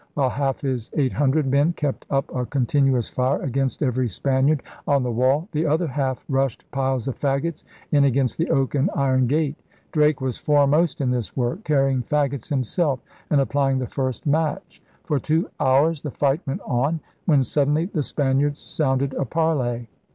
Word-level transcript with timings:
While 0.15 0.31
half 0.31 0.61
his 0.61 0.89
eight 0.97 1.13
hundred 1.13 1.45
men 1.45 1.73
kept 1.73 2.07
up 2.09 2.33
a 2.35 2.43
con 2.47 2.65
tinuous 2.65 3.07
fire 3.07 3.39
against 3.43 3.83
every 3.83 4.09
Spaniard 4.09 4.63
on 4.87 5.03
the 5.03 5.11
wall 5.11 5.47
the 5.51 5.67
other 5.67 5.85
half 5.85 6.25
rushed 6.27 6.65
piles 6.71 7.07
of 7.07 7.19
faggots 7.19 7.63
in 7.91 8.03
against 8.03 8.39
the 8.39 8.49
oak 8.49 8.73
and 8.73 8.89
iron 8.95 9.27
gate. 9.27 9.57
Drake 9.91 10.19
was 10.19 10.39
foremost 10.39 11.01
in 11.01 11.11
this 11.11 11.37
work, 11.37 11.63
carrying 11.63 12.01
faggots 12.01 12.49
himself 12.49 12.99
and 13.29 13.39
applying 13.39 13.77
the 13.77 13.85
first 13.85 14.25
match. 14.25 14.81
For 15.03 15.19
two 15.19 15.51
hours 15.59 16.01
the 16.01 16.09
fight 16.09 16.41
went 16.47 16.61
on; 16.61 16.99
when 17.27 17.43
suddenly 17.43 17.85
the 17.85 18.01
Spaniards 18.01 18.59
sounded 18.59 19.13
a 19.13 19.25
parley. 19.25 19.87